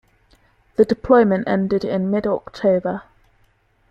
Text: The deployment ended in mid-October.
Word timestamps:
The 0.77 0.85
deployment 0.85 1.47
ended 1.47 1.85
in 1.85 2.09
mid-October. 2.09 3.03